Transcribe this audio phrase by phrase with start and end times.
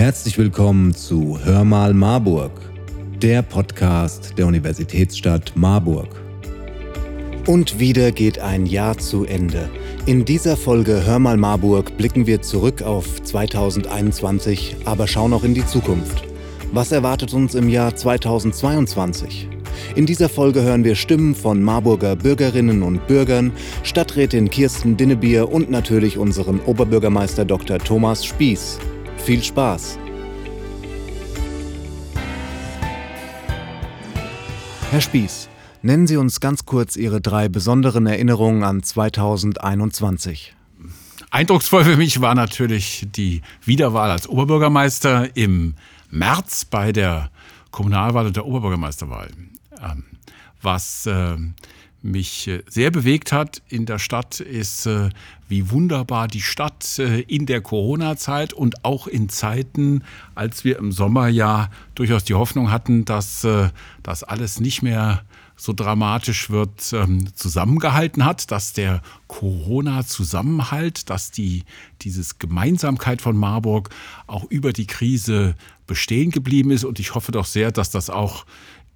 [0.00, 2.52] Herzlich willkommen zu Hör mal Marburg,
[3.20, 6.08] der Podcast der Universitätsstadt Marburg.
[7.46, 9.68] Und wieder geht ein Jahr zu Ende.
[10.06, 15.52] In dieser Folge Hör mal Marburg blicken wir zurück auf 2021, aber schauen auch in
[15.52, 16.24] die Zukunft.
[16.72, 19.50] Was erwartet uns im Jahr 2022?
[19.96, 25.70] In dieser Folge hören wir Stimmen von Marburger Bürgerinnen und Bürgern, Stadträtin Kirsten Dinnebier und
[25.70, 27.78] natürlich unseren Oberbürgermeister Dr.
[27.78, 28.78] Thomas Spieß.
[29.24, 29.98] Viel Spaß!
[34.90, 35.48] Herr Spieß,
[35.82, 40.56] nennen Sie uns ganz kurz Ihre drei besonderen Erinnerungen an 2021.
[41.30, 45.74] Eindrucksvoll für mich war natürlich die Wiederwahl als Oberbürgermeister im
[46.10, 47.30] März bei der
[47.70, 49.28] Kommunalwahl und der Oberbürgermeisterwahl.
[49.80, 50.04] Ähm,
[50.62, 51.36] was äh,
[52.02, 55.10] mich äh, sehr bewegt hat in der Stadt, ist, äh,
[55.48, 60.04] wie wunderbar die Stadt in der Corona-Zeit und auch in Zeiten,
[60.36, 63.44] als wir im Sommer ja durchaus die Hoffnung hatten, dass
[64.04, 65.24] das alles nicht mehr
[65.60, 71.64] so dramatisch wird, ähm, zusammengehalten hat, dass der Corona-Zusammenhalt, dass die,
[72.00, 73.90] dieses Gemeinsamkeit von Marburg
[74.26, 75.54] auch über die Krise
[75.86, 76.84] bestehen geblieben ist.
[76.84, 78.46] Und ich hoffe doch sehr, dass das auch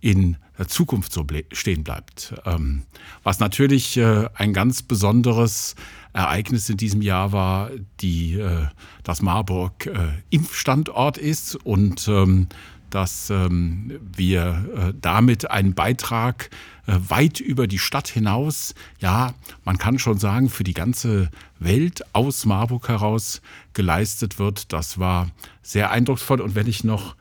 [0.05, 2.35] in der Zukunft so stehen bleibt.
[2.45, 2.83] Ähm,
[3.23, 5.77] was natürlich äh, ein ganz besonderes
[6.13, 8.67] Ereignis in diesem Jahr war, die, äh,
[9.03, 12.49] dass Marburg äh, Impfstandort ist und ähm,
[12.91, 16.49] dass ähm, wir damit einen Beitrag
[16.87, 22.47] weit über die Stadt hinaus, ja, man kann schon sagen, für die ganze Welt aus
[22.47, 24.73] Marburg heraus geleistet wird.
[24.73, 25.31] Das war
[25.61, 26.41] sehr eindrucksvoll.
[26.41, 27.17] Und wenn ich noch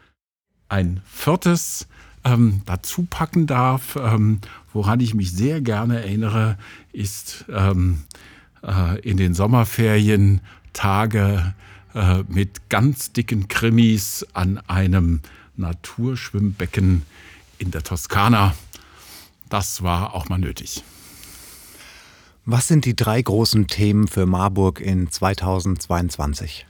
[0.69, 1.87] ein viertes
[2.23, 4.39] ähm, dazu packen darf, ähm,
[4.71, 6.57] woran ich mich sehr gerne erinnere,
[6.91, 8.03] ist ähm,
[8.63, 10.41] äh, in den Sommerferien
[10.73, 11.53] Tage
[11.93, 15.21] äh, mit ganz dicken Krimis an einem
[15.57, 17.03] Naturschwimmbecken
[17.59, 18.55] in der Toskana.
[19.49, 20.83] Das war auch mal nötig.
[22.45, 26.65] Was sind die drei großen Themen für Marburg in 2022?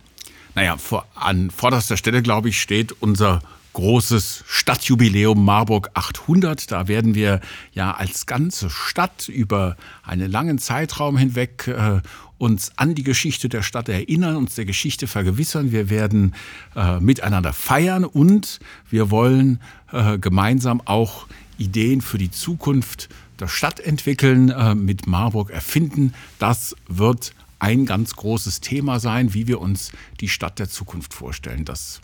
[0.53, 3.41] Naja, vor, an vorderster Stelle, glaube ich, steht unser
[3.73, 6.72] großes Stadtjubiläum Marburg 800.
[6.72, 7.41] Da werden wir
[7.73, 12.01] ja als ganze Stadt über einen langen Zeitraum hinweg äh,
[12.38, 15.72] uns an die Geschichte der Stadt erinnern, uns der Geschichte vergewissern.
[15.72, 16.35] Wir werden
[16.75, 19.59] äh, miteinander feiern und wir wollen
[19.91, 26.13] äh, gemeinsam auch Ideen für die Zukunft der Stadt entwickeln, äh, mit Marburg erfinden.
[26.39, 31.63] Das wird ein ganz großes Thema sein, wie wir uns die Stadt der Zukunft vorstellen.
[31.63, 32.01] Das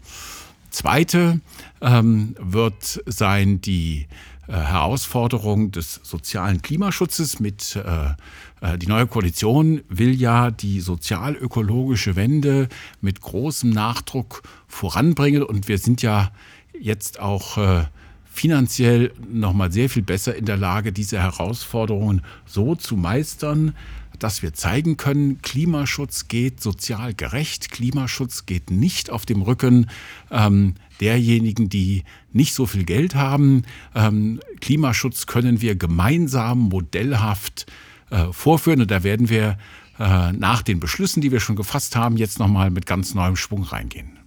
[0.69, 1.41] Zweite
[1.81, 4.07] ähm, wird sein die
[4.47, 8.13] äh, Herausforderung des sozialen Klimaschutzes mit äh,
[8.61, 12.67] äh, die neue Koalition will ja die sozial-ökologische Wende
[13.01, 15.43] mit großem Nachdruck voranbringen.
[15.43, 16.31] Und wir sind ja
[16.79, 17.85] jetzt auch äh,
[18.25, 23.75] finanziell noch mal sehr viel besser in der Lage, diese Herausforderungen so zu meistern,
[24.23, 29.89] dass wir zeigen können, Klimaschutz geht sozial gerecht, Klimaschutz geht nicht auf dem Rücken
[30.31, 33.63] ähm, derjenigen, die nicht so viel Geld haben.
[33.95, 37.65] Ähm, Klimaschutz können wir gemeinsam modellhaft
[38.09, 39.57] äh, vorführen und da werden wir
[39.99, 43.63] äh, nach den Beschlüssen, die wir schon gefasst haben, jetzt nochmal mit ganz neuem Schwung
[43.63, 44.17] reingehen.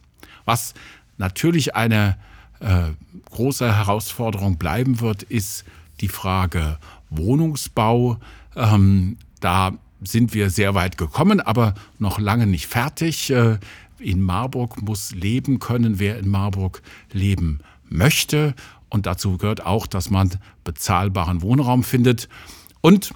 [0.44, 0.74] Was
[1.18, 2.16] natürlich eine
[2.60, 2.90] äh,
[3.30, 5.64] große Herausforderung bleiben wird, ist
[6.00, 6.78] die Frage
[7.10, 8.18] Wohnungsbau.
[8.56, 9.72] Ähm, da
[10.02, 13.30] sind wir sehr weit gekommen, aber noch lange nicht fertig.
[13.30, 13.58] Äh,
[13.98, 16.82] in Marburg muss leben können, wer in Marburg
[17.12, 18.54] leben möchte.
[18.88, 20.30] Und dazu gehört auch, dass man
[20.64, 22.28] bezahlbaren Wohnraum findet.
[22.80, 23.14] Und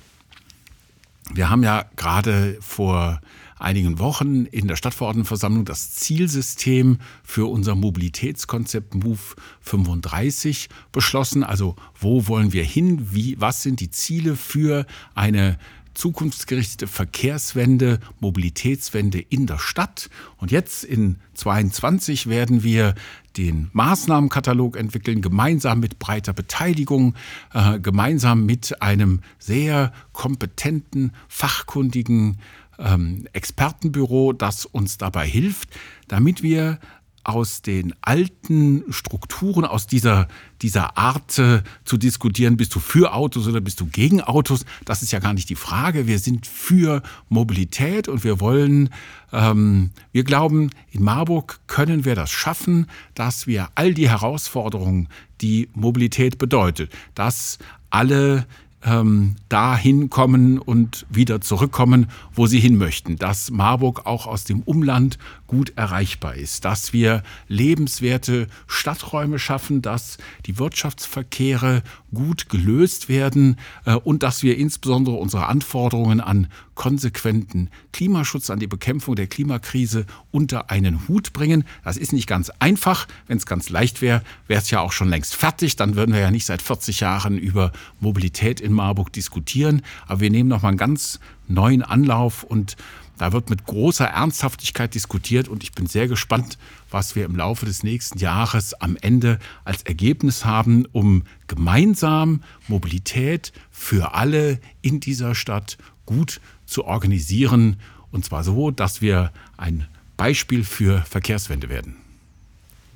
[1.35, 3.21] wir haben ja gerade vor
[3.59, 11.43] einigen Wochen in der Stadtverordnetenversammlung das Zielsystem für unser Mobilitätskonzept MOVE 35 beschlossen.
[11.43, 13.09] Also wo wollen wir hin?
[13.13, 15.59] Wie, was sind die Ziele für eine
[15.97, 20.11] zukunftsgerichtete Verkehrswende, Mobilitätswende in der Stadt.
[20.37, 22.95] Und jetzt in 22 werden wir
[23.37, 27.15] den Maßnahmenkatalog entwickeln, gemeinsam mit breiter Beteiligung,
[27.53, 32.39] äh, gemeinsam mit einem sehr kompetenten, fachkundigen
[32.79, 35.71] ähm, Expertenbüro, das uns dabei hilft,
[36.09, 36.79] damit wir
[37.27, 40.29] aus den alten Strukturen, aus dieser,
[40.63, 45.03] dieser Art äh, zu diskutieren, bist du für Autos oder bist du gegen Autos, das
[45.03, 46.07] ist ja gar nicht die Frage.
[46.07, 48.91] Wir sind für Mobilität und wir wollen,
[49.33, 55.09] ähm, wir glauben, in Marburg können wir das schaffen, dass wir all die Herausforderungen,
[55.41, 57.59] die Mobilität bedeutet, dass
[57.91, 58.47] alle
[58.87, 63.17] ähm, dahin kommen und wieder zurückkommen, wo sie hin möchten.
[63.17, 70.19] Dass Marburg auch aus dem Umland gut erreichbar ist, dass wir lebenswerte Stadträume schaffen, dass
[70.47, 71.83] die Wirtschaftsverkehre
[72.15, 78.69] gut gelöst werden äh, und dass wir insbesondere unsere Anforderungen an konsequenten Klimaschutz, an die
[78.69, 81.65] Bekämpfung der Klimakrise unter einen Hut bringen.
[81.83, 83.09] Das ist nicht ganz einfach.
[83.27, 85.75] Wenn es ganz leicht wäre, wäre es ja auch schon längst fertig.
[85.75, 89.83] Dann würden wir ja nicht seit 40 Jahren über Mobilität in Marburg diskutieren.
[90.07, 91.19] Aber wir nehmen nochmal einen ganz
[91.49, 92.77] neuen Anlauf und
[93.19, 96.59] da wird mit großer Ernsthaftigkeit diskutiert und ich bin sehr gespannt,
[96.91, 103.53] was wir im Laufe des nächsten Jahres am Ende als Ergebnis haben, um gemeinsam Mobilität
[103.71, 107.77] für alle in dieser Stadt gut zu organisieren.
[108.11, 109.89] Und zwar so, dass wir ein
[110.19, 112.06] Beispiel für Verkehrswende werden.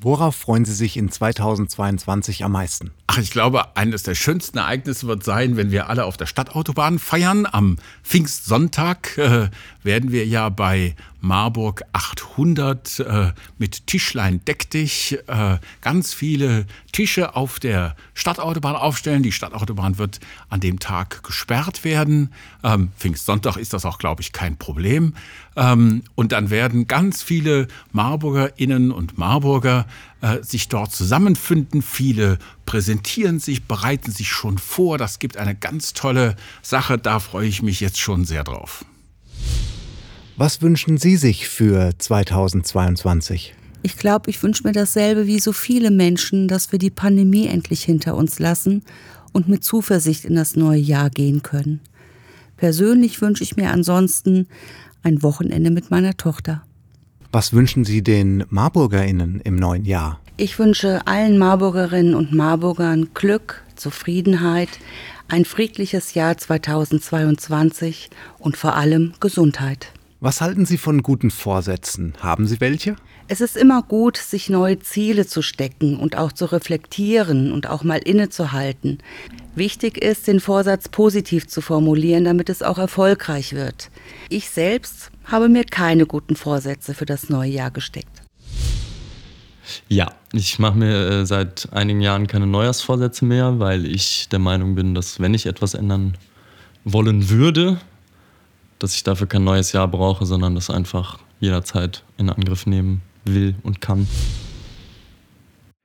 [0.02, 2.91] Worauf freuen Sie sich in 2022 am meisten?
[3.06, 6.99] Ach, ich glaube, eines der schönsten Ereignisse wird sein, wenn wir alle auf der Stadtautobahn
[6.99, 7.47] feiern.
[7.50, 9.50] Am Pfingstsonntag äh,
[9.82, 17.37] werden wir ja bei Marburg 800 äh, mit Tischlein deck dich äh, ganz viele Tische
[17.37, 19.22] auf der Stadtautobahn aufstellen.
[19.22, 22.32] Die Stadtautobahn wird an dem Tag gesperrt werden.
[22.62, 25.14] Ähm, Pfingstsonntag ist das auch, glaube ich, kein Problem.
[25.56, 29.87] Ähm, und dann werden ganz viele Marburgerinnen und Marburger
[30.20, 31.82] äh, sich dort zusammenfinden.
[31.82, 34.99] Viele präsentieren sich, bereiten sich schon vor.
[34.99, 36.99] Das gibt eine ganz tolle Sache.
[36.99, 38.84] Da freue ich mich jetzt schon sehr drauf.
[40.40, 43.54] Was wünschen Sie sich für 2022?
[43.82, 47.84] Ich glaube, ich wünsche mir dasselbe wie so viele Menschen, dass wir die Pandemie endlich
[47.84, 48.82] hinter uns lassen
[49.34, 51.81] und mit Zuversicht in das neue Jahr gehen können.
[52.56, 54.46] Persönlich wünsche ich mir ansonsten
[55.02, 56.62] ein Wochenende mit meiner Tochter.
[57.32, 60.20] Was wünschen Sie den Marburgerinnen im neuen Jahr?
[60.38, 64.70] Ich wünsche allen Marburgerinnen und Marburgern Glück, Zufriedenheit,
[65.28, 68.08] ein friedliches Jahr 2022
[68.38, 69.92] und vor allem Gesundheit.
[70.22, 72.12] Was halten Sie von guten Vorsätzen?
[72.20, 72.94] Haben Sie welche?
[73.28, 77.84] Es ist immer gut, sich neue Ziele zu stecken und auch zu reflektieren und auch
[77.84, 78.99] mal innezuhalten.
[79.55, 83.90] Wichtig ist, den Vorsatz positiv zu formulieren, damit es auch erfolgreich wird.
[84.28, 88.20] Ich selbst habe mir keine guten Vorsätze für das neue Jahr gesteckt.
[89.88, 94.75] Ja, ich mache mir äh, seit einigen Jahren keine Neujahrsvorsätze mehr, weil ich der Meinung
[94.75, 96.19] bin, dass wenn ich etwas ändern
[96.84, 97.81] wollen würde,
[98.80, 103.54] dass ich dafür kein neues Jahr brauche, sondern das einfach jederzeit in Angriff nehmen will
[103.62, 104.08] und kann.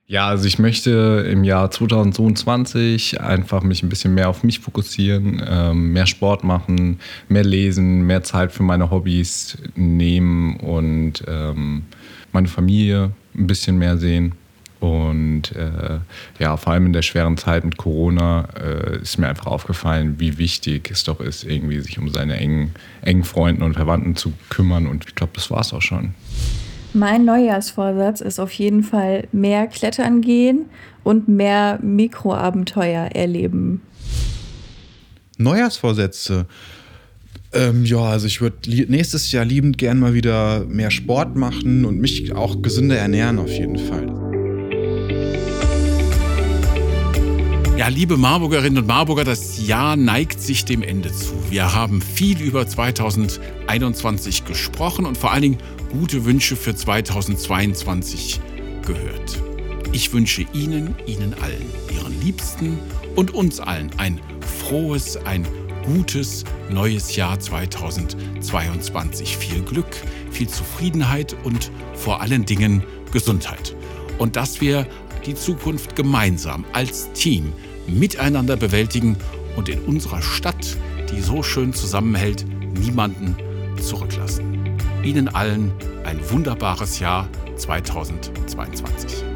[0.08, 5.42] Ja, also ich möchte im Jahr 2022 einfach mich ein bisschen mehr auf mich fokussieren,
[5.44, 11.82] ähm, mehr Sport machen, mehr lesen, mehr Zeit für meine Hobbys nehmen und ähm,
[12.30, 14.36] meine Familie ein bisschen mehr sehen.
[14.80, 15.98] Und äh,
[16.38, 20.38] ja, vor allem in der schweren Zeit mit Corona äh, ist mir einfach aufgefallen, wie
[20.38, 24.86] wichtig es doch ist, irgendwie sich um seine engen, engen Freunde und Verwandten zu kümmern.
[24.86, 26.14] Und ich glaube, das war es auch schon.
[26.92, 30.66] Mein Neujahrsvorsatz ist auf jeden Fall mehr Klettern gehen
[31.04, 33.82] und mehr Mikroabenteuer erleben.
[35.38, 36.46] Neujahrsvorsätze.
[37.52, 38.56] Ähm, ja, also ich würde
[38.88, 43.50] nächstes Jahr liebend gern mal wieder mehr Sport machen und mich auch gesünder ernähren auf
[43.50, 44.25] jeden Fall.
[47.76, 51.34] Ja, liebe Marburgerinnen und Marburger, das Jahr neigt sich dem Ende zu.
[51.50, 55.58] Wir haben viel über 2021 gesprochen und vor allen Dingen
[55.92, 58.40] gute Wünsche für 2022
[58.86, 59.42] gehört.
[59.92, 62.78] Ich wünsche Ihnen, Ihnen allen, Ihren Liebsten
[63.14, 64.22] und uns allen ein
[64.58, 65.46] frohes, ein
[65.84, 69.36] gutes neues Jahr 2022.
[69.36, 69.96] Viel Glück,
[70.30, 73.76] viel Zufriedenheit und vor allen Dingen Gesundheit.
[74.16, 74.86] Und dass wir
[75.26, 77.52] die Zukunft gemeinsam als Team
[77.86, 79.16] miteinander bewältigen
[79.56, 80.76] und in unserer Stadt,
[81.10, 82.44] die so schön zusammenhält,
[82.78, 83.36] niemanden
[83.80, 84.76] zurücklassen.
[85.02, 85.72] Ihnen allen
[86.04, 89.35] ein wunderbares Jahr 2022.